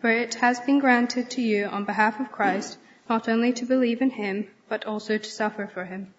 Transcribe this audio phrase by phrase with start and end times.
[0.00, 2.78] For it has been granted to you on behalf of Christ
[3.08, 6.12] not only to believe in him, but also to suffer for him,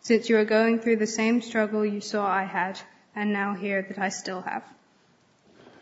[0.00, 2.80] since you are going through the same struggle you saw I had,
[3.14, 4.64] and now hear that I still have.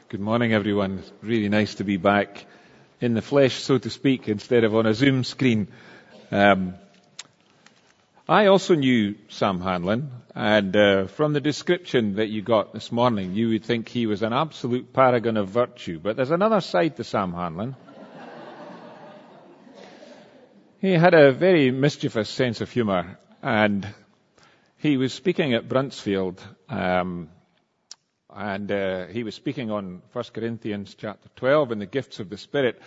[0.09, 1.03] Good morning, everyone.
[1.23, 2.45] Really nice to be back
[3.01, 5.69] in the flesh, so to speak, instead of on a Zoom screen.
[6.31, 6.75] Um,
[8.31, 13.35] I also knew Sam Hanlon, and uh, from the description that you got this morning,
[13.35, 15.99] you would think he was an absolute paragon of virtue.
[15.99, 17.75] But there's another side to Sam Hanlon.
[20.81, 23.85] he had a very mischievous sense of humour, and
[24.77, 27.31] he was speaking at Bruntsfield, um,
[28.33, 32.39] and uh, he was speaking on 1 Corinthians chapter 12 and the gifts of the
[32.39, 32.81] Spirit.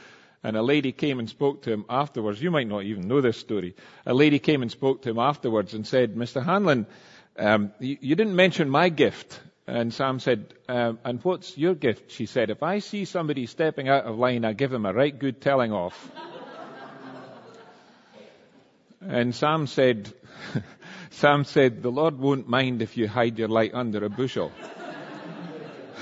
[0.44, 2.41] And a lady came and spoke to him afterwards.
[2.41, 3.75] You might not even know this story.
[4.05, 6.44] A lady came and spoke to him afterwards and said, Mr.
[6.44, 6.86] Hanlon,
[7.38, 9.39] um, you, you, didn't mention my gift.
[9.66, 12.11] And Sam said, um, and what's your gift?
[12.11, 15.17] She said, if I see somebody stepping out of line, I give him a right
[15.17, 16.11] good telling off.
[18.99, 20.14] and Sam said,
[21.11, 24.52] Sam said, the Lord won't mind if you hide your light under a bushel.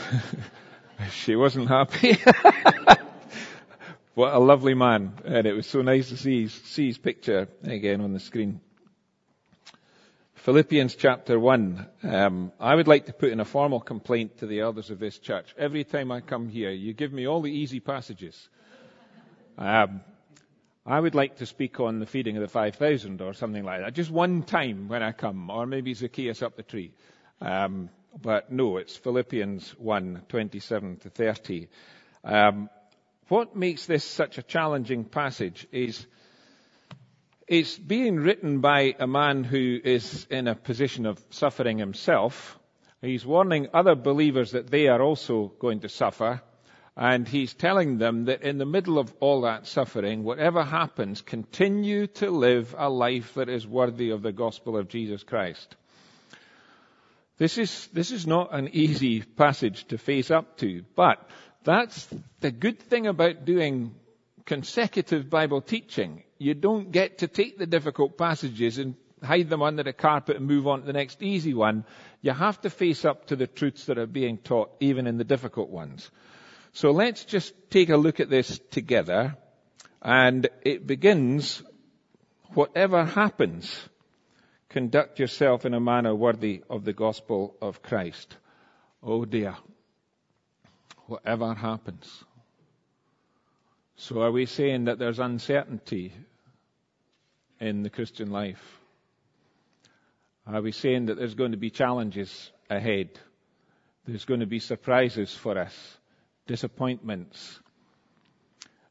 [1.12, 2.18] she wasn't happy.
[4.14, 5.14] What a lovely man.
[5.24, 8.60] And it was so nice to see his, see his picture again on the screen.
[10.36, 11.88] Philippians chapter 1.
[12.04, 15.18] Um, I would like to put in a formal complaint to the elders of this
[15.18, 15.54] church.
[15.58, 18.50] Every time I come here, you give me all the easy passages.
[19.58, 20.02] Um,
[20.86, 23.94] I would like to speak on the feeding of the 5,000 or something like that.
[23.94, 26.92] Just one time when I come, or maybe Zacchaeus up the tree.
[27.40, 27.90] Um,
[28.22, 31.68] but no, it's Philippians 1, 27 to 30.
[32.26, 32.70] Um,
[33.32, 36.06] what makes this such a challenging passage is
[37.48, 42.60] it's being written by a man who is in a position of suffering himself.
[43.02, 46.42] He's warning other believers that they are also going to suffer.
[46.98, 52.08] And he's telling them that in the middle of all that suffering, whatever happens, continue
[52.08, 55.78] to live a life that is worthy of the gospel of Jesus Christ.
[57.38, 61.26] This is, this is not an easy passage to face up to, but
[61.64, 62.08] that's
[62.40, 63.96] the good thing about doing
[64.46, 66.24] consecutive Bible teaching.
[66.38, 70.48] You don't get to take the difficult passages and hide them under the carpet and
[70.48, 71.86] move on to the next easy one.
[72.22, 75.24] You have to face up to the truths that are being taught, even in the
[75.24, 76.10] difficult ones.
[76.74, 79.38] So let's just take a look at this together.
[80.02, 81.62] And it begins,
[82.54, 83.78] whatever happens,
[84.70, 88.36] conduct yourself in a manner worthy of the gospel of Christ.
[89.04, 89.56] Oh dear
[91.12, 92.24] whatever happens.
[93.98, 96.14] So are we saying that there's uncertainty
[97.60, 98.80] in the Christian life?
[100.48, 103.10] Are we saying that there's going to be challenges ahead?
[104.08, 105.76] There's going to be surprises for us,
[106.48, 107.60] disappointments.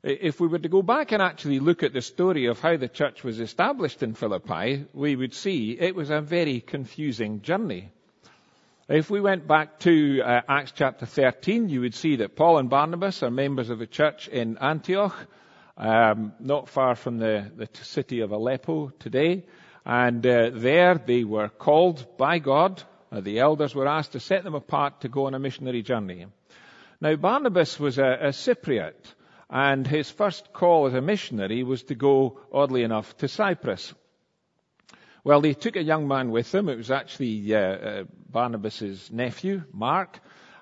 [0.02, 2.88] If we were to go back and actually look at the story of how the
[2.88, 7.90] church was established in Philippi, we would see it was a very confusing journey.
[8.92, 12.68] If we went back to uh, Acts chapter 13, you would see that Paul and
[12.68, 15.14] Barnabas are members of a church in Antioch,
[15.76, 19.44] um, not far from the, the city of Aleppo today.
[19.86, 22.82] And uh, there they were called by God.
[23.12, 26.26] Uh, the elders were asked to set them apart to go on a missionary journey.
[27.00, 29.14] Now Barnabas was a, a Cypriot,
[29.48, 33.94] and his first call as a missionary was to go, oddly enough, to Cyprus.
[35.22, 36.68] Well, they took a young man with them.
[36.68, 40.18] It was actually uh, uh, Barnabas's nephew, Mark,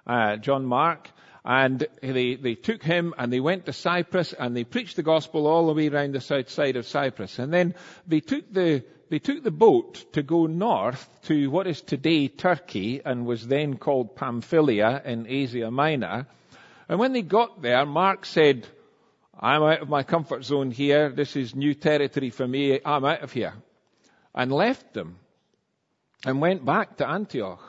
[0.06, 1.08] uh, John Mark,
[1.44, 5.46] and they, they took him and they went to Cyprus and they preached the gospel
[5.46, 7.38] all the way around the south side of Cyprus.
[7.38, 7.74] And then
[8.06, 13.00] they took the they took the boat to go north to what is today Turkey
[13.02, 16.26] and was then called Pamphylia in Asia Minor.
[16.90, 18.66] And when they got there, Mark said,
[19.40, 21.08] I'm out of my comfort zone here.
[21.08, 22.80] This is new territory for me.
[22.84, 23.54] I'm out of here
[24.38, 25.18] and left them
[26.24, 27.60] and went back to Antioch.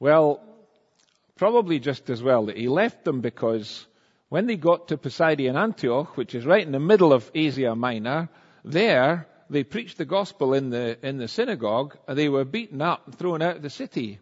[0.00, 0.42] Well,
[1.36, 3.86] probably just as well that he left them because
[4.30, 8.30] when they got to Pisidian Antioch, which is right in the middle of Asia Minor,
[8.64, 13.06] there they preached the gospel in the, in the synagogue and they were beaten up
[13.06, 14.18] and thrown out of the city.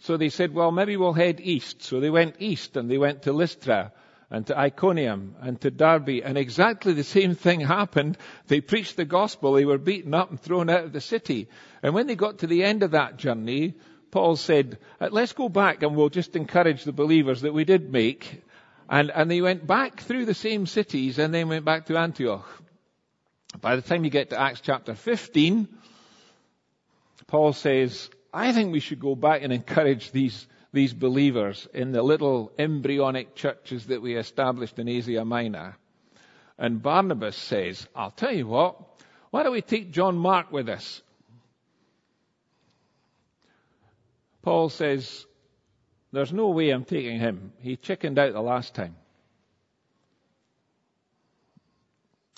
[0.00, 1.82] So they said, well, maybe we'll head east.
[1.82, 3.92] So they went east and they went to Lystra
[4.32, 8.16] and to Iconium and to Derbe, and exactly the same thing happened.
[8.46, 11.48] They preached the gospel, they were beaten up and thrown out of the city.
[11.82, 13.74] And when they got to the end of that journey,
[14.10, 17.92] Paul said, uh, let's go back and we'll just encourage the believers that we did
[17.92, 18.42] make.
[18.88, 22.48] And, and they went back through the same cities and then went back to Antioch.
[23.60, 25.68] By the time you get to Acts chapter 15,
[27.26, 32.02] Paul says, I think we should go back and encourage these, these believers in the
[32.02, 35.76] little embryonic churches that we established in Asia Minor.
[36.58, 38.76] And Barnabas says, I'll tell you what,
[39.30, 41.02] why don't we take John Mark with us?
[44.42, 45.26] Paul says,
[46.10, 47.52] there's no way I'm taking him.
[47.58, 48.96] He chickened out the last time.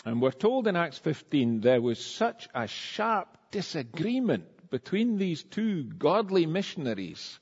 [0.04, 5.84] And we're told in Acts 15 there was such a sharp disagreement between these two
[5.84, 7.38] godly missionaries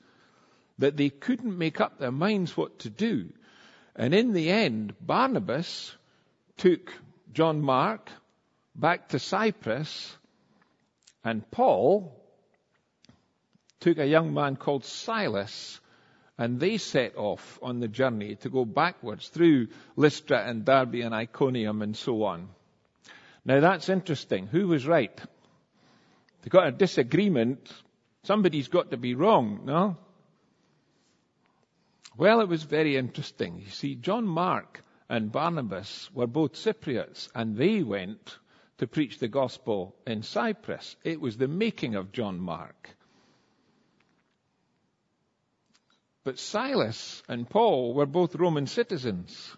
[0.79, 3.29] that they couldn't make up their minds what to do.
[3.95, 5.95] And in the end, Barnabas
[6.57, 6.91] took
[7.31, 8.09] John Mark
[8.75, 10.17] back to Cyprus
[11.23, 12.19] and Paul
[13.79, 15.79] took a young man called Silas
[16.37, 21.13] and they set off on the journey to go backwards through Lystra and Derbe and
[21.13, 22.49] Iconium and so on.
[23.45, 24.47] Now that's interesting.
[24.47, 25.19] Who was right?
[26.41, 27.71] They got a disagreement.
[28.23, 29.97] Somebody's got to be wrong, no?
[32.15, 33.59] Well, it was very interesting.
[33.59, 38.37] You see, John Mark and Barnabas were both Cypriots and they went
[38.77, 40.95] to preach the gospel in Cyprus.
[41.03, 42.89] It was the making of John Mark.
[46.23, 49.55] But Silas and Paul were both Roman citizens.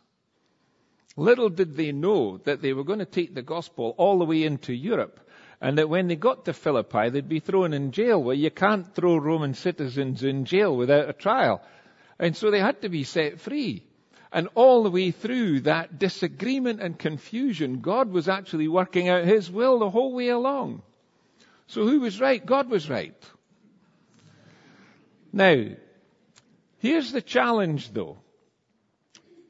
[1.18, 4.44] Little did they know that they were going to take the gospel all the way
[4.44, 5.20] into Europe
[5.62, 8.22] and that when they got to Philippi they'd be thrown in jail.
[8.22, 11.62] Well, you can't throw Roman citizens in jail without a trial.
[12.20, 13.84] And so they had to be set free.
[14.32, 19.50] And all the way through that disagreement and confusion, God was actually working out His
[19.50, 20.82] will the whole way along.
[21.68, 22.46] So who was right?
[22.46, 23.16] God was right.
[25.32, 25.66] Now,
[26.86, 28.18] Here's the challenge though.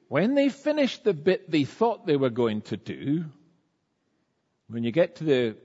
[0.07, 3.25] When they finished the bit they thought they were going to do,
[4.69, 5.57] when you get to the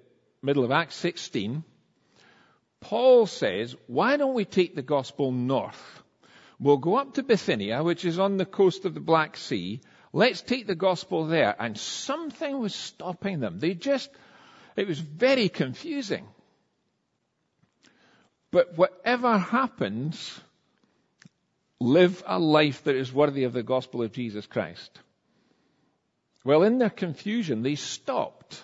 [0.42, 1.62] middle of Acts 16,
[2.80, 5.99] Paul says, why don't we take the gospel north?
[6.60, 9.80] We'll go up to Bithynia, which is on the coast of the Black Sea.
[10.12, 11.56] Let's take the gospel there.
[11.58, 13.58] And something was stopping them.
[13.58, 14.10] They just,
[14.76, 16.28] it was very confusing.
[18.50, 20.38] But whatever happens,
[21.80, 24.90] live a life that is worthy of the gospel of Jesus Christ.
[26.44, 28.62] Well, in their confusion, they stopped.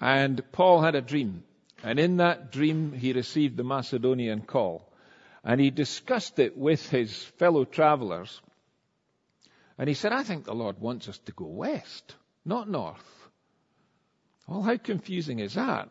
[0.00, 1.44] And Paul had a dream.
[1.84, 4.90] And in that dream, he received the Macedonian call.
[5.44, 8.40] And he discussed it with his fellow travelers.
[9.78, 12.14] And he said, I think the Lord wants us to go west,
[12.44, 13.28] not north.
[14.46, 15.90] Well, how confusing is that?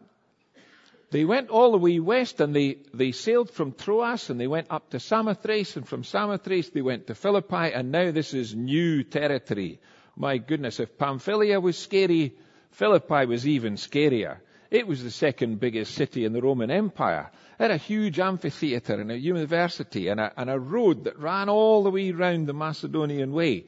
[1.12, 4.68] They went all the way west and they, they sailed from Troas and they went
[4.72, 9.04] up to Samothrace and from Samothrace they went to Philippi and now this is new
[9.04, 9.80] territory.
[10.16, 12.36] My goodness, if Pamphylia was scary,
[12.72, 14.40] Philippi was even scarier.
[14.74, 17.30] It was the second biggest city in the Roman Empire.
[17.60, 21.48] It had a huge amphitheater and a university and a, and a road that ran
[21.48, 23.68] all the way round the Macedonian way.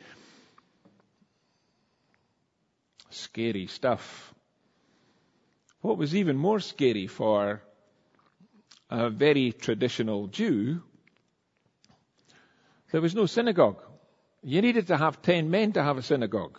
[3.12, 4.34] Scary stuff.
[5.82, 7.62] What was even more scary for
[8.90, 10.82] a very traditional Jew,
[12.92, 13.80] there was no synagogue.
[14.42, 16.58] You needed to have ten men to have a synagogue.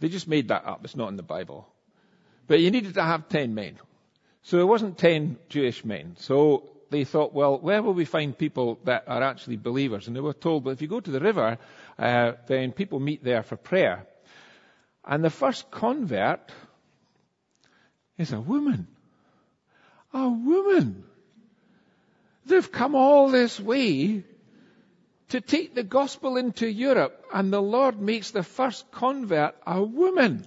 [0.00, 0.84] They just made that up.
[0.84, 1.68] It's not in the Bible.
[2.46, 3.78] But you needed to have ten men.
[4.42, 6.16] So it wasn't ten Jewish men.
[6.18, 10.06] So they thought, well, where will we find people that are actually believers?
[10.06, 11.58] And they were told, well, if you go to the river,
[11.98, 14.06] uh, then people meet there for prayer.
[15.04, 16.52] And the first convert
[18.18, 18.86] is a woman.
[20.12, 21.04] A woman.
[22.46, 24.22] They've come all this way
[25.30, 30.46] to take the gospel into Europe, and the Lord makes the first convert a woman.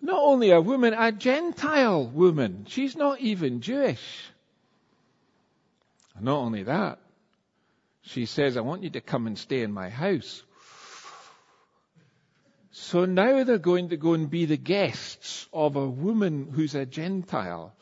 [0.00, 2.66] Not only a woman, a Gentile woman.
[2.68, 4.30] She's not even Jewish.
[6.20, 6.98] Not only that,
[8.02, 10.42] she says, I want you to come and stay in my house.
[12.70, 16.86] So now they're going to go and be the guests of a woman who's a
[16.86, 17.74] Gentile.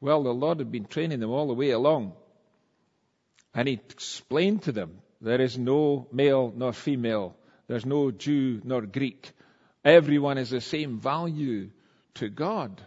[0.00, 2.14] Well, the Lord had been training them all the way along.
[3.54, 7.36] And he explained to them, there is no male nor female.
[7.66, 9.32] There's no Jew nor Greek.
[9.84, 11.70] Everyone is the same value
[12.14, 12.80] to God.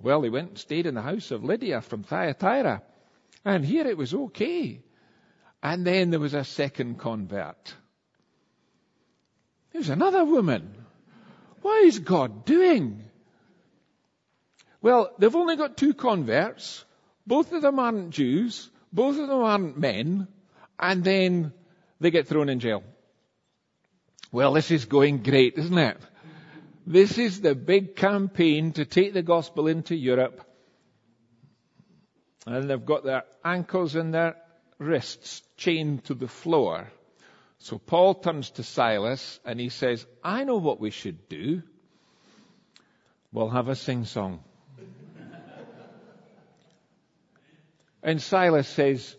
[0.00, 2.82] Well, they went and stayed in the house of Lydia from Thyatira.
[3.44, 4.80] And here it was okay.
[5.62, 7.74] And then there was a second convert.
[9.72, 10.74] There's another woman.
[11.62, 13.04] What is God doing?
[14.80, 16.84] Well, they've only got two converts.
[17.26, 18.70] Both of them aren't Jews.
[18.92, 20.28] Both of them aren't men.
[20.78, 21.52] And then
[22.00, 22.82] they get thrown in jail.
[24.30, 25.96] Well, this is going great, isn't it?
[26.86, 30.42] This is the big campaign to take the gospel into Europe.
[32.46, 34.36] And they've got their ankles and their
[34.78, 36.88] wrists chained to the floor.
[37.58, 41.62] So Paul turns to Silas and he says, I know what we should do.
[43.32, 44.44] We'll have a sing song.
[48.02, 49.16] and Silas says,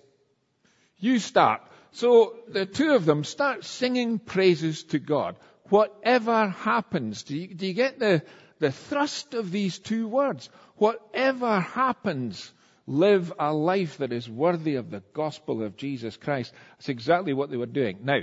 [0.98, 1.62] You start.
[1.92, 5.36] So the two of them start singing praises to God.
[5.70, 8.24] Whatever happens, do you, do you get the,
[8.60, 10.50] the thrust of these two words?
[10.78, 12.52] Whatever happens,
[12.88, 16.54] live a life that is worthy of the gospel of Jesus Christ.
[16.78, 18.00] That's exactly what they were doing.
[18.04, 18.22] Now,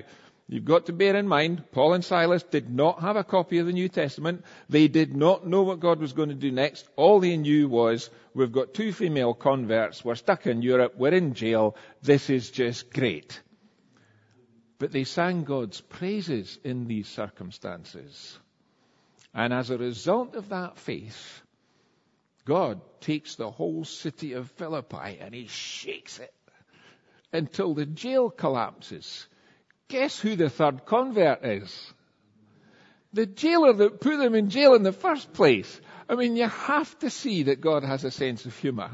[0.48, 3.66] You've got to bear in mind, Paul and Silas did not have a copy of
[3.66, 4.44] the New Testament.
[4.68, 6.88] They did not know what God was going to do next.
[6.94, 11.34] All they knew was, we've got two female converts, we're stuck in Europe, we're in
[11.34, 13.40] jail, this is just great.
[14.78, 18.38] But they sang God's praises in these circumstances.
[19.34, 21.42] And as a result of that faith,
[22.44, 26.34] God takes the whole city of Philippi and he shakes it
[27.32, 29.26] until the jail collapses
[29.88, 31.92] Guess who the third convert is?
[33.12, 35.80] The jailer that put them in jail in the first place.
[36.08, 38.90] I mean, you have to see that God has a sense of humour.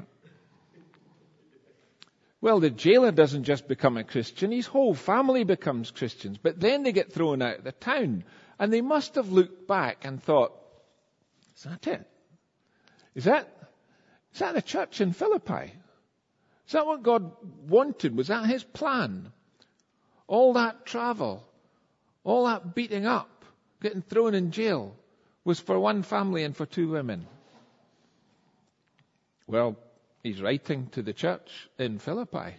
[2.42, 6.38] Well, the jailer doesn't just become a Christian, his whole family becomes Christians.
[6.38, 8.24] But then they get thrown out of the town.
[8.58, 10.52] And they must have looked back and thought,
[11.56, 12.04] is that it?
[13.14, 13.48] Is that,
[14.34, 15.72] is that the church in Philippi?
[16.66, 17.30] Is that what God
[17.68, 18.16] wanted?
[18.16, 19.30] Was that his plan?
[20.26, 21.44] All that travel,
[22.24, 23.44] all that beating up,
[23.80, 24.96] getting thrown in jail,
[25.44, 27.24] was for one family and for two women.
[29.46, 29.76] Well,
[30.22, 32.54] he's writing to the church in Philippi.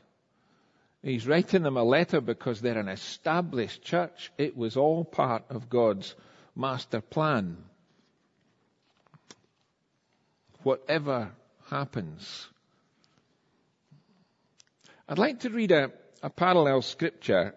[1.02, 4.32] He's writing them a letter because they're an established church.
[4.38, 6.16] It was all part of God's
[6.56, 7.58] master plan.
[10.64, 11.32] Whatever
[11.70, 12.48] happens.
[15.10, 15.92] I'd like to read a,
[16.22, 17.54] a parallel scripture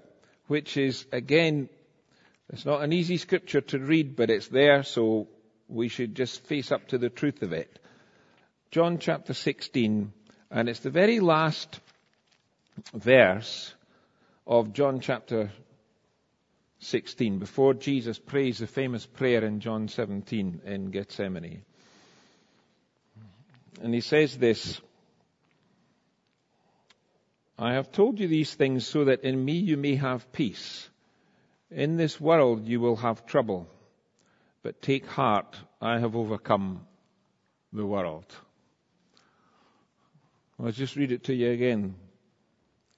[0.49, 1.69] which is again,
[2.51, 5.29] it's not an easy scripture to read, but it's there, so
[5.69, 7.79] we should just face up to the truth of it.
[8.71, 10.13] John chapter 16,
[10.51, 11.81] and it's the very last
[12.93, 13.75] verse
[14.47, 15.51] of John chapter
[16.81, 21.63] 16, before Jesus prays the famous prayer in John 17 in Gethsemane.
[23.81, 24.81] And he says this,
[27.59, 30.89] I have told you these things so that in me you may have peace.
[31.71, 33.69] In this world you will have trouble,
[34.63, 36.87] but take heart, I have overcome
[37.73, 38.27] the world.
[40.59, 41.95] I'll just read it to you again.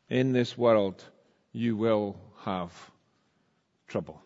[0.08, 1.04] In this world
[1.52, 2.72] you will have
[3.88, 4.22] trouble.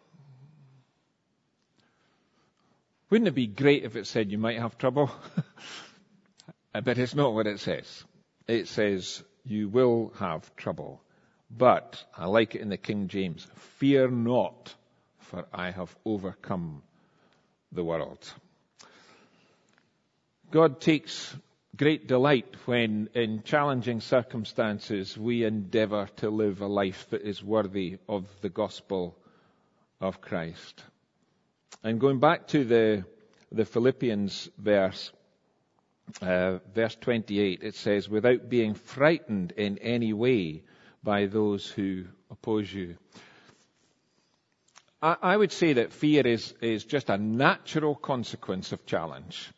[3.09, 5.11] Wouldn't it be great if it said you might have trouble?
[6.73, 8.05] but it's not what it says.
[8.47, 11.03] It says you will have trouble.
[11.51, 13.47] But, I like it in the King James,
[13.77, 14.75] fear not,
[15.19, 16.83] for I have overcome
[17.71, 18.33] the world.
[20.51, 21.35] God takes
[21.77, 27.99] great delight when in challenging circumstances we endeavour to live a life that is worthy
[28.09, 29.17] of the gospel
[30.01, 30.83] of Christ.
[31.83, 33.05] And going back to the,
[33.51, 35.13] the Philippians verse,
[36.21, 40.63] uh, verse 28, it says, without being frightened in any way
[41.03, 42.97] by those who oppose you.
[45.01, 49.51] I, I would say that fear is, is just a natural consequence of challenge.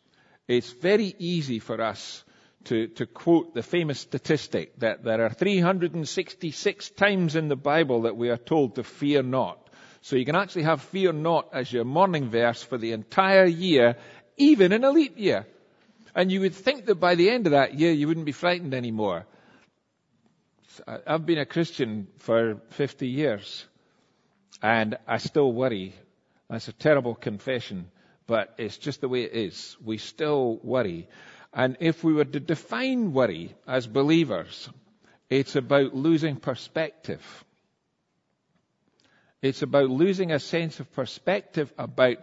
[0.47, 2.23] It's very easy for us
[2.65, 8.17] to, to quote the famous statistic that there are 366 times in the Bible that
[8.17, 9.59] we are told to fear not.
[10.01, 13.95] So you can actually have fear not as your morning verse for the entire year,
[14.37, 15.47] even in a leap year.
[16.13, 18.73] And you would think that by the end of that year, you wouldn't be frightened
[18.73, 19.25] anymore.
[21.07, 23.65] I've been a Christian for 50 years,
[24.61, 25.93] and I still worry.
[26.49, 27.89] That's a terrible confession,
[28.27, 29.77] but it's just the way it is.
[29.83, 31.07] We still worry.
[31.53, 34.69] And if we were to define worry as believers,
[35.29, 37.23] it's about losing perspective.
[39.41, 42.17] It's about losing a sense of perspective about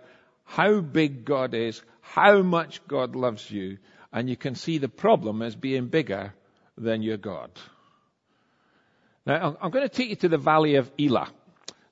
[0.44, 3.78] how big God is, how much God loves you,
[4.12, 6.34] and you can see the problem as being bigger
[6.76, 7.50] than your God.
[9.24, 11.28] Now, I'm going to take you to the valley of Elah.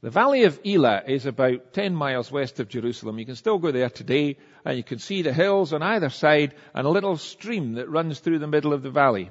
[0.02, 3.18] The Valley of Elah is about 10 miles west of Jerusalem.
[3.18, 6.54] You can still go there today and you can see the hills on either side
[6.72, 9.30] and a little stream that runs through the middle of the valley.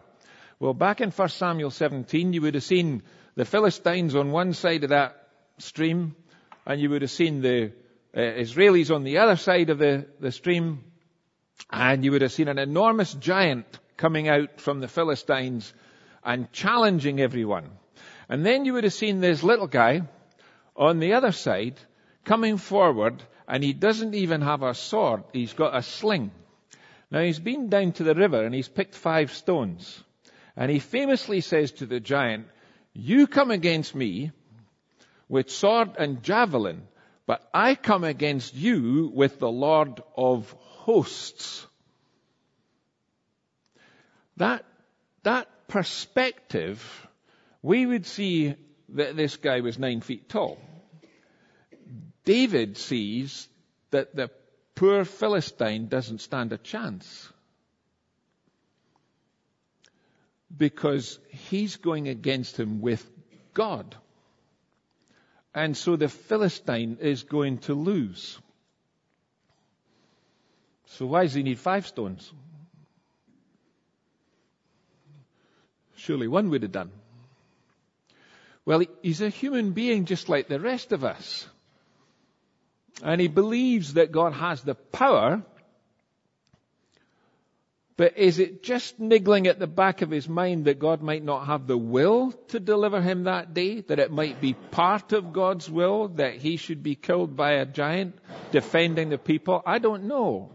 [0.59, 3.01] Well, back in 1 Samuel 17, you would have seen
[3.33, 6.15] the Philistines on one side of that stream
[6.67, 7.71] and you would have seen the
[8.15, 10.83] uh, Israelis on the other side of the, the stream
[11.71, 13.65] and you would have seen an enormous giant
[13.97, 15.73] coming out from the Philistines
[16.23, 17.71] and challenging everyone.
[18.27, 20.03] And then you would have seen this little guy
[20.79, 21.77] on the other side,
[22.24, 26.31] coming forward, and he doesn't even have a sword, he's got a sling.
[27.12, 30.03] Now he's been down to the river and he's picked five stones.
[30.55, 32.48] And he famously says to the giant,
[32.93, 34.31] you come against me
[35.27, 36.83] with sword and javelin,
[37.25, 41.65] but I come against you with the Lord of hosts.
[44.38, 44.63] That,
[45.24, 47.07] that perspective,
[47.62, 48.55] we would see
[48.89, 50.57] that this guy was nine feet tall.
[52.29, 53.48] David sees
[53.89, 54.29] that the
[54.75, 57.27] poor Philistine doesn't stand a chance.
[60.55, 63.03] Because he's going against him with
[63.55, 63.95] God.
[65.55, 68.38] And so the Philistine is going to lose.
[70.86, 72.31] So why does he need five stones?
[75.95, 76.91] Surely one would have done.
[78.65, 81.48] Well, he's a human being just like the rest of us.
[83.03, 85.44] And he believes that God has the power.
[87.98, 91.48] But is it just niggling at the back of his mind that God might not
[91.48, 93.82] have the will to deliver him that day?
[93.82, 97.65] That it might be part of God's will that he should be killed by a
[97.65, 98.18] giant
[98.51, 99.62] defending the people?
[99.65, 100.51] I don't know.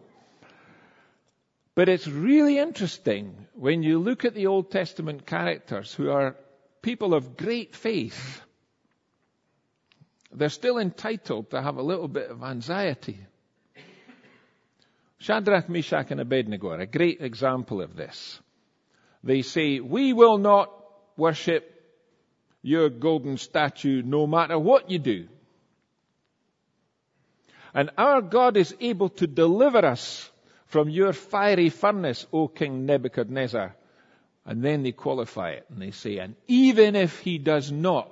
[1.75, 6.37] But it's really interesting when you look at the Old Testament characters who are
[6.83, 8.41] people of great faith
[10.35, 13.19] they're still entitled to have a little bit of anxiety.
[15.19, 18.41] Shadrach, Meshach, and Abednego are a great example of this.
[19.23, 20.71] They say, we will not
[21.17, 21.71] worship
[22.63, 25.29] your golden statue no matter what you do.
[27.73, 30.31] And our God is able to deliver us
[30.67, 33.75] from your fiery furnace, O King Nebuchadnezzar.
[34.45, 38.11] And then they qualify it and they say, and even if he does not,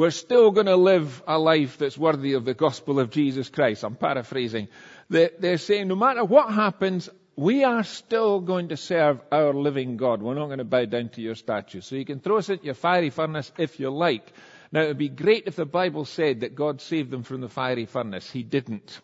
[0.00, 3.84] we're still going to live a life that's worthy of the gospel of Jesus Christ.
[3.84, 4.68] I'm paraphrasing.
[5.10, 10.22] They're saying no matter what happens, we are still going to serve our living God.
[10.22, 11.82] We're not going to bow down to your statue.
[11.82, 14.32] So you can throw us into your fiery furnace if you like.
[14.72, 17.50] Now it would be great if the Bible said that God saved them from the
[17.50, 18.30] fiery furnace.
[18.30, 19.02] He didn't.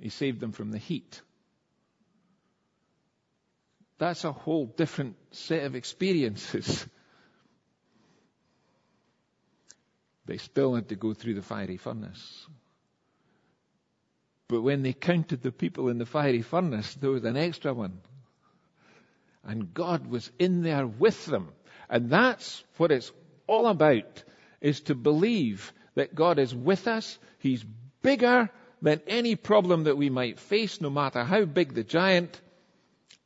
[0.00, 1.22] He saved them from the heat.
[3.98, 6.84] That's a whole different set of experiences.
[10.30, 12.46] They still had to go through the fiery furnace.
[14.46, 17.98] But when they counted the people in the fiery furnace, there was an extra one.
[19.42, 21.48] And God was in there with them.
[21.88, 23.10] And that's what it's
[23.48, 24.22] all about,
[24.60, 27.18] is to believe that God is with us.
[27.40, 27.64] He's
[28.00, 32.40] bigger than any problem that we might face, no matter how big the giant.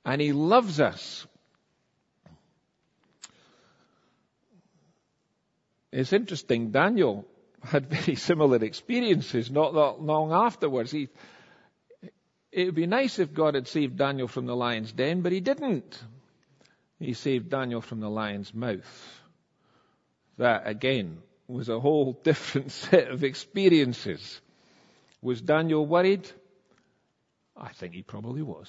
[0.06, 1.26] And He loves us.
[5.94, 7.24] It's interesting, Daniel
[7.62, 10.90] had very similar experiences not that long afterwards.
[10.90, 11.08] He,
[12.50, 15.38] it would be nice if God had saved Daniel from the lion's den, but he
[15.38, 16.02] didn't.
[16.98, 19.20] He saved Daniel from the lion's mouth.
[20.36, 24.40] That, again, was a whole different set of experiences.
[25.22, 26.28] Was Daniel worried?
[27.56, 28.68] I think he probably was.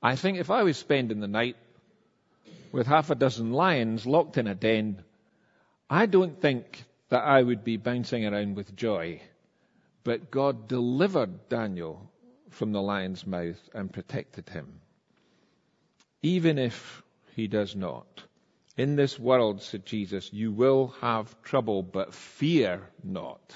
[0.00, 1.56] I think if I was spending the night
[2.70, 5.02] with half a dozen lions locked in a den,
[5.92, 9.20] I don't think that I would be bouncing around with joy,
[10.04, 12.10] but God delivered Daniel
[12.48, 14.80] from the lion's mouth and protected him.
[16.22, 17.02] Even if
[17.36, 18.22] he does not.
[18.78, 23.54] In this world, said Jesus, you will have trouble, but fear not,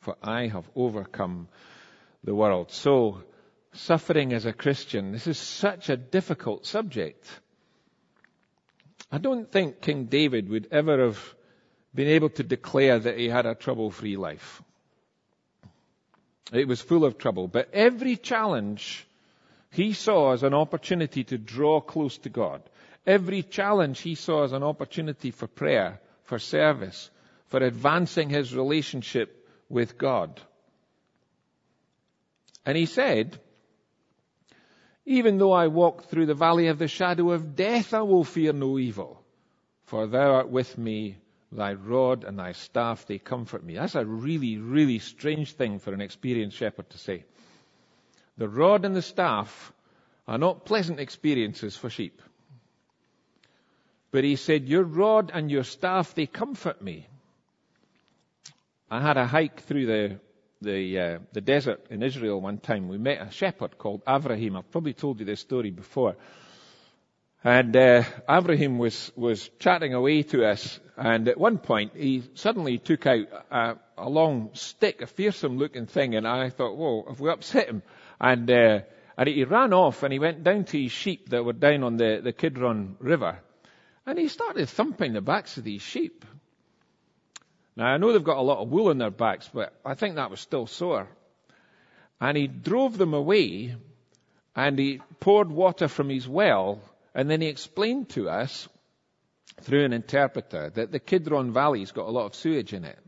[0.00, 1.48] for I have overcome
[2.24, 2.72] the world.
[2.72, 3.22] So,
[3.72, 7.26] suffering as a Christian, this is such a difficult subject.
[9.10, 11.33] I don't think King David would ever have
[11.94, 14.62] been able to declare that he had a trouble free life.
[16.52, 19.06] It was full of trouble, but every challenge
[19.70, 22.62] he saw as an opportunity to draw close to God.
[23.06, 27.10] Every challenge he saw as an opportunity for prayer, for service,
[27.48, 30.40] for advancing his relationship with God.
[32.64, 33.38] And he said,
[35.06, 38.52] even though I walk through the valley of the shadow of death, I will fear
[38.52, 39.22] no evil,
[39.84, 41.18] for thou art with me,
[41.54, 43.74] Thy rod and thy staff, they comfort me.
[43.74, 47.24] That's a really, really strange thing for an experienced shepherd to say.
[48.36, 49.72] The rod and the staff
[50.26, 52.20] are not pleasant experiences for sheep.
[54.10, 57.06] But he said, Your rod and your staff, they comfort me.
[58.90, 60.20] I had a hike through the,
[60.60, 62.88] the, uh, the desert in Israel one time.
[62.88, 64.58] We met a shepherd called Avraham.
[64.58, 66.16] I've probably told you this story before.
[67.46, 72.78] And uh, Abraham was, was chatting away to us, and at one point he suddenly
[72.78, 77.20] took out a, a long stick, a fearsome looking thing, and I thought, whoa, have
[77.20, 77.82] we upset him?
[78.18, 78.80] And, uh,
[79.18, 81.98] and he ran off and he went down to his sheep that were down on
[81.98, 83.38] the, the Kidron River,
[84.06, 86.24] and he started thumping the backs of these sheep.
[87.76, 90.14] Now I know they've got a lot of wool on their backs, but I think
[90.14, 91.08] that was still sore.
[92.22, 93.76] And he drove them away,
[94.56, 96.80] and he poured water from his well
[97.14, 98.68] and then he explained to us
[99.60, 102.98] through an interpreter that the Kidron Valley's got a lot of sewage in it.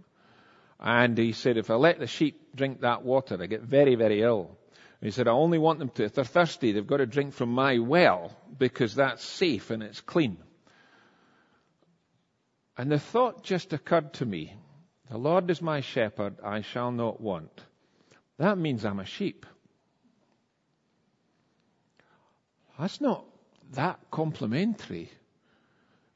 [0.78, 4.22] And he said, if I let the sheep drink that water, they get very, very
[4.22, 4.56] ill.
[5.00, 7.48] he said, I only want them to, if they're thirsty, they've got to drink from
[7.48, 10.38] my well because that's safe and it's clean.
[12.78, 14.54] And the thought just occurred to me,
[15.10, 17.62] the Lord is my shepherd, I shall not want.
[18.38, 19.46] That means I'm a sheep.
[22.78, 23.24] That's not
[23.72, 25.10] that complimentary.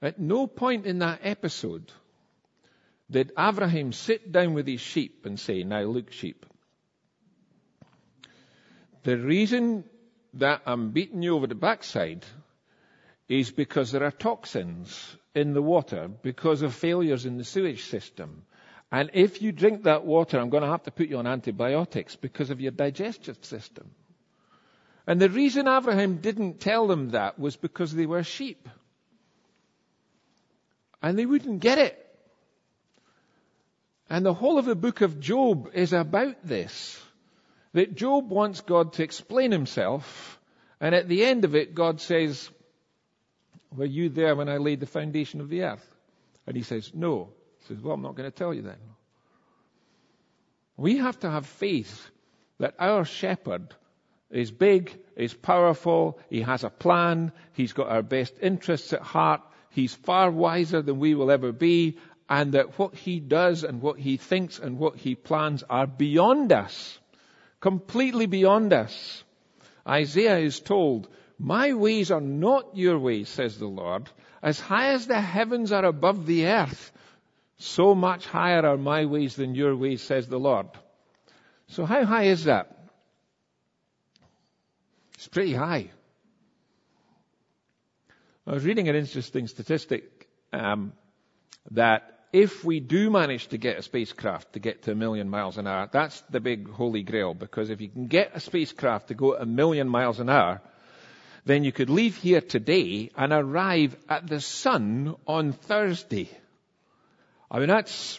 [0.02, 1.92] At no point in that episode
[3.10, 6.46] did Abraham sit down with his sheep and say, Now look, sheep.
[9.02, 9.84] The reason
[10.34, 12.24] that I'm beating you over the backside
[13.28, 18.42] is because there are toxins in the water because of failures in the sewage system.
[18.92, 22.16] And if you drink that water, I'm going to have to put you on antibiotics
[22.16, 23.90] because of your digestive system.
[25.10, 28.68] And the reason Abraham didn't tell them that was because they were sheep.
[31.02, 32.16] And they wouldn't get it.
[34.08, 37.02] And the whole of the book of Job is about this.
[37.72, 40.38] That Job wants God to explain himself,
[40.80, 42.48] and at the end of it, God says,
[43.76, 45.96] Were you there when I laid the foundation of the earth?
[46.46, 47.30] And he says, No.
[47.58, 48.78] He says, Well, I'm not going to tell you then.
[50.76, 52.08] We have to have faith
[52.60, 53.74] that our shepherd
[54.30, 59.42] is big, is powerful, he has a plan, he's got our best interests at heart,
[59.70, 63.98] he's far wiser than we will ever be, and that what he does and what
[63.98, 66.98] he thinks and what he plans are beyond us.
[67.60, 69.24] Completely beyond us.
[69.86, 74.08] Isaiah is told, My ways are not your ways, says the Lord.
[74.42, 76.92] As high as the heavens are above the earth,
[77.58, 80.68] so much higher are my ways than your ways, says the Lord.
[81.66, 82.79] So how high is that?
[85.20, 85.90] It's pretty high.
[88.46, 90.94] I was reading an interesting statistic um,
[91.72, 95.58] that if we do manage to get a spacecraft to get to a million miles
[95.58, 97.34] an hour, that's the big holy grail.
[97.34, 100.62] Because if you can get a spacecraft to go a million miles an hour,
[101.44, 106.30] then you could leave here today and arrive at the sun on Thursday.
[107.50, 108.18] I mean, that's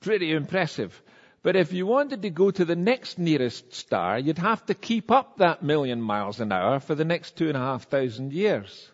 [0.00, 0.98] pretty impressive.
[1.42, 5.10] But if you wanted to go to the next nearest star, you'd have to keep
[5.10, 8.90] up that million miles an hour for the next two and a half thousand years.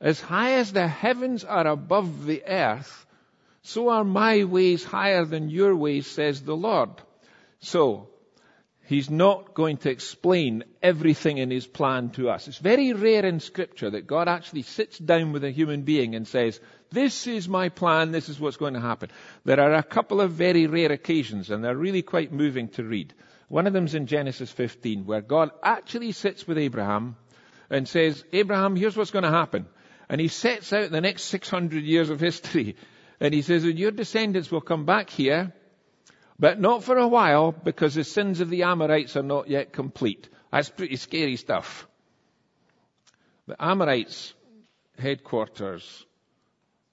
[0.00, 3.06] As high as the heavens are above the earth,
[3.62, 6.90] so are my ways higher than your ways, says the Lord.
[7.60, 8.08] So,
[8.88, 12.48] He's not going to explain everything in his plan to us.
[12.48, 16.26] It's very rare in scripture that God actually sits down with a human being and
[16.26, 16.58] says,
[16.90, 19.10] this is my plan, this is what's going to happen.
[19.44, 23.14] There are a couple of very rare occasions and they're really quite moving to read.
[23.48, 27.16] One of them's in Genesis 15 where God actually sits with Abraham
[27.70, 29.66] and says, Abraham, here's what's going to happen.
[30.08, 32.76] And he sets out the next 600 years of history.
[33.20, 35.52] And he says, your descendants will come back here
[36.38, 40.28] but not for a while because the sins of the Amorites are not yet complete.
[40.52, 41.88] That's pretty scary stuff.
[43.46, 44.34] The Amorites'
[44.98, 46.06] headquarters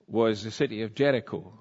[0.07, 1.53] was the city of Jericho.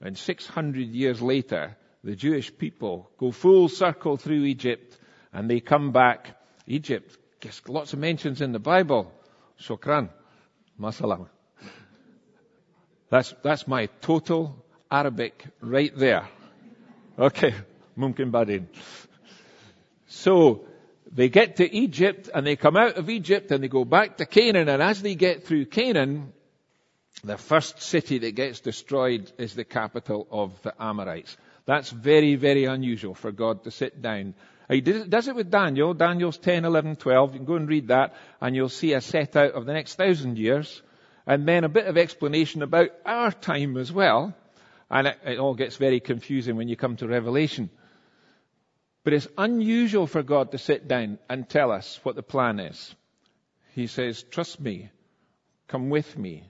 [0.00, 4.96] And 600 years later, the Jewish people go full circle through Egypt
[5.32, 6.36] and they come back.
[6.66, 9.12] Egypt gets lots of mentions in the Bible.
[9.60, 10.10] Shukran.
[10.80, 11.28] Masalam.
[13.10, 16.28] That's, that's my total Arabic right there.
[17.18, 17.54] Okay,
[17.96, 18.66] mumkin badin.
[20.06, 20.66] So,
[21.10, 24.26] they get to Egypt and they come out of Egypt and they go back to
[24.26, 26.32] Canaan and as they get through Canaan,
[27.26, 31.36] the first city that gets destroyed is the capital of the Amorites.
[31.64, 34.34] That's very, very unusual for God to sit down.
[34.68, 37.32] He does it with Daniel, Daniel's 10, 11, 12.
[37.32, 39.94] You can go and read that and you'll see a set out of the next
[39.94, 40.82] thousand years
[41.26, 44.34] And then a bit of explanation about our time as well.
[44.88, 47.68] And it, it all gets very confusing when you come to Revelation.
[49.02, 52.94] But it's unusual for God to sit down and tell us what the plan is.
[53.74, 54.90] He says, trust me,
[55.66, 56.44] come with me,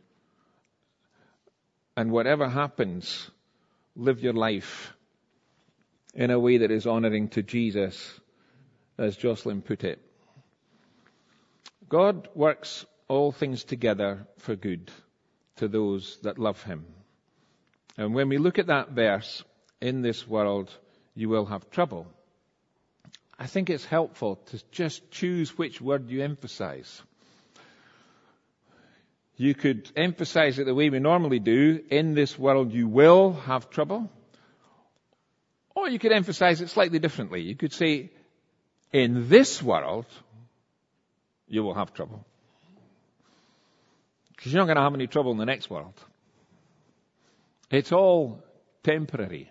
[1.96, 3.30] and whatever happens,
[3.94, 4.92] live your life
[6.14, 8.20] in a way that is honoring to Jesus,
[8.98, 10.00] as Jocelyn put it.
[11.88, 14.90] God works all things together for good
[15.56, 16.84] to those that love him.
[17.96, 19.44] And when we look at that verse,
[19.80, 20.70] in this world
[21.14, 22.06] you will have trouble.
[23.38, 27.02] I think it's helpful to just choose which word you emphasize.
[29.36, 31.82] You could emphasize it the way we normally do.
[31.90, 34.10] In this world you will have trouble.
[35.74, 37.42] Or you could emphasize it slightly differently.
[37.42, 38.10] You could say,
[38.92, 40.06] in this world,
[41.48, 42.24] you will have trouble.
[44.34, 45.94] Because you're not going to have any trouble in the next world.
[47.70, 48.42] It's all
[48.82, 49.50] temporary.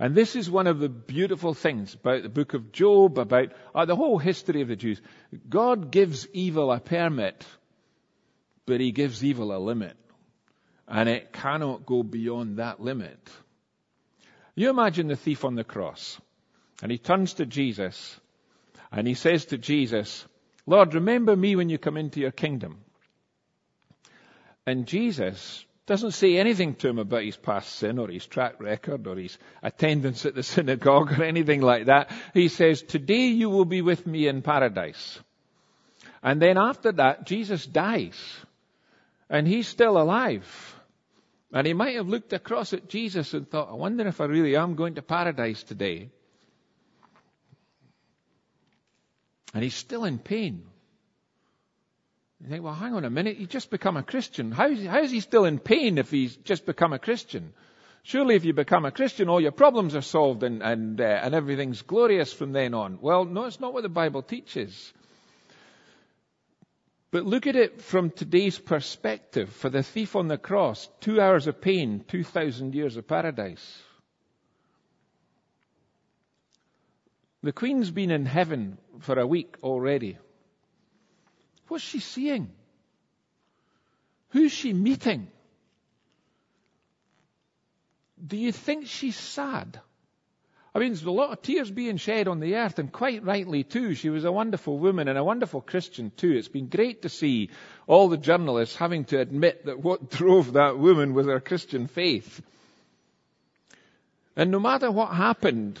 [0.00, 3.84] And this is one of the beautiful things about the book of Job, about uh,
[3.84, 5.00] the whole history of the Jews.
[5.48, 7.46] God gives evil a permit
[8.66, 9.96] but he gives evil a limit.
[10.88, 13.18] And it cannot go beyond that limit.
[14.54, 16.20] You imagine the thief on the cross.
[16.82, 18.20] And he turns to Jesus.
[18.92, 20.24] And he says to Jesus,
[20.66, 22.78] Lord, remember me when you come into your kingdom.
[24.66, 29.06] And Jesus doesn't say anything to him about his past sin or his track record
[29.06, 32.10] or his attendance at the synagogue or anything like that.
[32.34, 35.20] He says, today you will be with me in paradise.
[36.22, 38.18] And then after that, Jesus dies.
[39.28, 40.74] And he's still alive.
[41.52, 44.56] And he might have looked across at Jesus and thought, I wonder if I really
[44.56, 46.10] am going to paradise today.
[49.54, 50.64] And he's still in pain.
[52.42, 54.52] You think, well, hang on a minute, he's just become a Christian.
[54.52, 57.54] How is, how is he still in pain if he's just become a Christian?
[58.02, 61.34] Surely if you become a Christian, all your problems are solved and, and, uh, and
[61.34, 62.98] everything's glorious from then on.
[63.00, 64.92] Well, no, it's not what the Bible teaches.
[67.16, 69.48] But look at it from today's perspective.
[69.50, 73.82] For the thief on the cross, two hours of pain, 2,000 years of paradise.
[77.42, 80.18] The Queen's been in heaven for a week already.
[81.68, 82.50] What's she seeing?
[84.32, 85.28] Who's she meeting?
[88.26, 89.80] Do you think she's sad?
[90.76, 93.64] I mean, there's a lot of tears being shed on the earth, and quite rightly
[93.64, 93.94] too.
[93.94, 96.32] She was a wonderful woman and a wonderful Christian too.
[96.32, 97.48] It's been great to see
[97.86, 102.42] all the journalists having to admit that what drove that woman was her Christian faith.
[104.36, 105.78] And no matter what happened,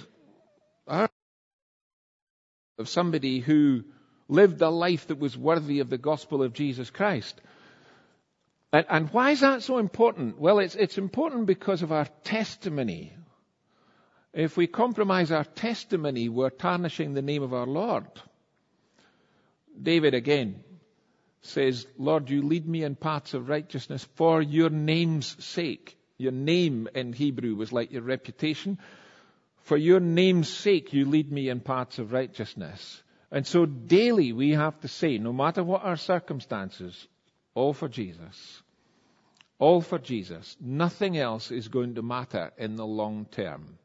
[0.86, 1.10] of
[2.84, 3.84] somebody who
[4.28, 7.38] lived a life that was worthy of the gospel of Jesus Christ.
[8.72, 10.40] And, and why is that so important?
[10.40, 13.12] Well, it's, it's important because of our testimony
[14.36, 18.06] if we compromise our testimony, we're tarnishing the name of our Lord.
[19.80, 20.62] David again
[21.40, 25.96] says, Lord, you lead me in paths of righteousness for your name's sake.
[26.18, 28.78] Your name in Hebrew was like your reputation.
[29.62, 33.02] For your name's sake, you lead me in paths of righteousness.
[33.30, 37.08] And so daily we have to say, no matter what our circumstances,
[37.54, 38.62] all for Jesus.
[39.58, 40.58] All for Jesus.
[40.60, 43.78] Nothing else is going to matter in the long term.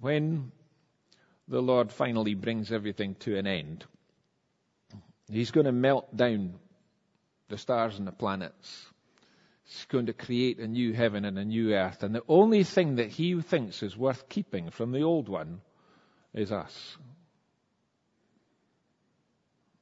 [0.00, 0.52] When
[1.48, 3.84] the Lord finally brings everything to an end,
[5.30, 6.54] He's going to melt down
[7.48, 8.86] the stars and the planets.
[9.64, 12.02] He's going to create a new heaven and a new earth.
[12.02, 15.60] And the only thing that He thinks is worth keeping from the old one
[16.32, 16.96] is us.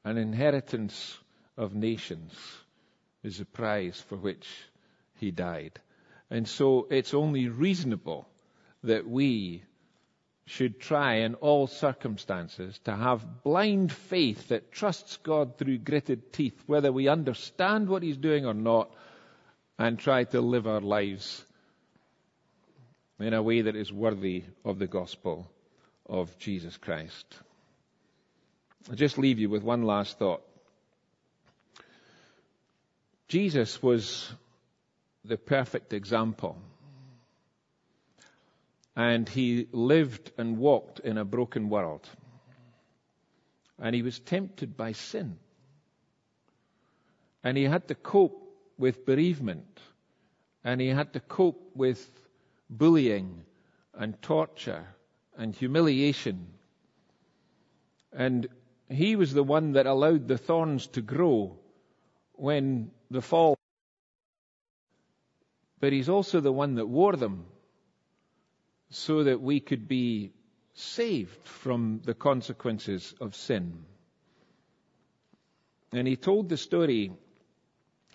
[0.04, 1.16] An inheritance
[1.56, 2.32] of nations
[3.22, 4.48] is the prize for which
[5.14, 5.78] He died.
[6.28, 8.28] And so it's only reasonable
[8.82, 9.62] that we
[10.46, 16.62] should try in all circumstances to have blind faith that trusts God through gritted teeth,
[16.66, 18.90] whether we understand what He's doing or not,
[19.78, 21.44] and try to live our lives
[23.18, 25.50] in a way that is worthy of the gospel
[26.06, 27.26] of Jesus Christ.
[28.88, 30.42] I'll just leave you with one last thought.
[33.26, 34.30] Jesus was
[35.24, 36.56] the perfect example
[38.96, 42.08] and he lived and walked in a broken world.
[43.78, 45.36] And he was tempted by sin.
[47.44, 48.42] And he had to cope
[48.78, 49.80] with bereavement.
[50.64, 52.10] And he had to cope with
[52.70, 53.44] bullying
[53.92, 54.86] and torture
[55.36, 56.46] and humiliation.
[58.14, 58.48] And
[58.88, 61.58] he was the one that allowed the thorns to grow
[62.32, 63.58] when the fall.
[65.80, 67.44] But he's also the one that wore them
[68.90, 70.32] so that we could be
[70.74, 73.84] saved from the consequences of sin.
[75.92, 77.12] And he told the story,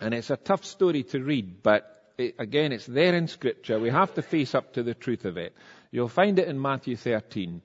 [0.00, 3.78] and it's a tough story to read, but it, again, it's there in Scripture.
[3.78, 5.54] We have to face up to the truth of it.
[5.90, 7.62] You'll find it in Matthew 13.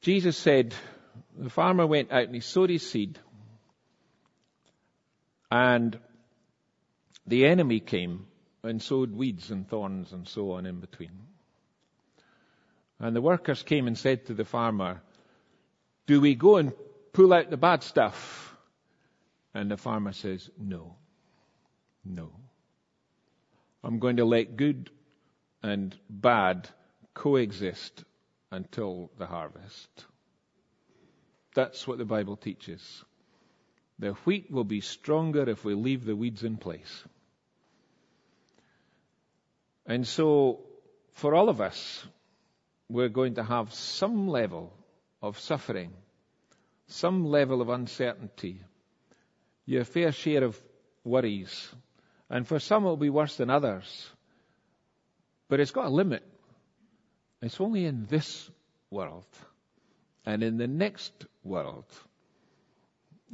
[0.00, 0.74] Jesus said,
[1.36, 3.18] the farmer went out and he sowed his seed,
[5.50, 5.98] and
[7.26, 8.26] the enemy came
[8.62, 11.12] and sowed weeds and thorns and so on in between.
[13.00, 15.00] And the workers came and said to the farmer,
[16.06, 16.72] Do we go and
[17.12, 18.56] pull out the bad stuff?
[19.54, 20.96] And the farmer says, No.
[22.04, 22.32] No.
[23.84, 24.90] I'm going to let good
[25.62, 26.68] and bad
[27.14, 28.04] coexist
[28.50, 29.88] until the harvest.
[31.54, 33.04] That's what the Bible teaches.
[33.98, 37.04] The wheat will be stronger if we leave the weeds in place.
[39.86, 40.60] And so,
[41.14, 42.06] for all of us,
[42.88, 44.72] we're going to have some level
[45.20, 45.92] of suffering,
[46.86, 48.62] some level of uncertainty,
[49.66, 50.58] your fair share of
[51.04, 51.68] worries.
[52.30, 54.10] And for some it will be worse than others.
[55.48, 56.22] But it's got a limit.
[57.42, 58.50] It's only in this
[58.90, 59.26] world.
[60.26, 61.86] And in the next world,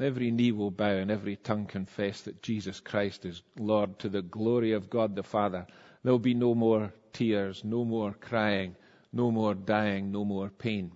[0.00, 4.22] every knee will bow and every tongue confess that Jesus Christ is Lord to the
[4.22, 5.66] glory of God the Father.
[6.02, 8.76] There will be no more tears, no more crying,
[9.14, 10.92] no more dying, no more pain.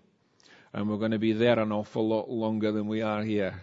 [0.73, 3.63] And we're going to be there an awful lot longer than we are here.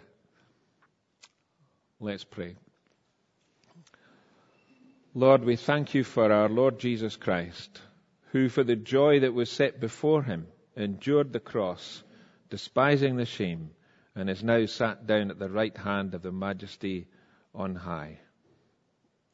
[1.99, 2.55] Let's pray.
[5.13, 7.81] Lord, we thank you for our Lord Jesus Christ,
[8.31, 12.03] who for the joy that was set before him endured the cross,
[12.49, 13.71] despising the shame,
[14.15, 17.07] and is now sat down at the right hand of the majesty
[17.53, 18.19] on high.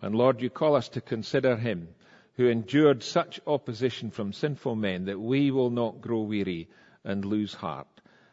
[0.01, 1.89] And Lord, you call us to consider him
[2.35, 6.69] who endured such opposition from sinful men that we will not grow weary
[7.03, 7.87] and lose heart.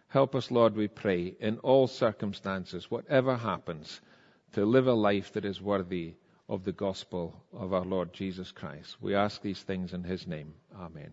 [0.09, 4.01] Help us, Lord, we pray, in all circumstances, whatever happens,
[4.53, 6.15] to live a life that is worthy
[6.49, 8.97] of the gospel of our Lord Jesus Christ.
[9.01, 10.55] We ask these things in his name.
[10.75, 11.11] Amen.